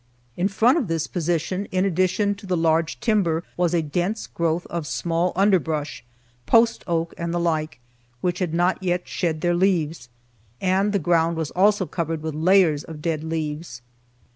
In 0.35 0.47
front 0.47 0.79
of 0.79 0.87
this 0.87 1.05
position, 1.05 1.65
in 1.67 1.85
addition 1.85 2.33
to 2.33 2.47
the 2.47 2.57
large 2.57 2.99
timber, 3.01 3.43
was 3.55 3.75
a 3.75 3.83
dense 3.83 4.25
growth 4.25 4.65
of 4.65 4.87
small 4.87 5.31
under 5.35 5.59
brush, 5.59 6.03
post 6.47 6.83
oak 6.87 7.13
and 7.19 7.31
the 7.31 7.39
like, 7.39 7.79
which 8.19 8.39
had 8.39 8.51
not 8.51 8.81
yet 8.81 9.07
shed 9.07 9.41
their 9.41 9.53
leaves, 9.53 10.09
and 10.59 10.91
the 10.91 10.97
ground 10.97 11.37
also 11.55 11.85
was 11.85 11.91
covered 11.91 12.23
with 12.23 12.33
layers 12.33 12.83
of 12.83 12.99
dead 13.03 13.23
leaves. 13.23 13.83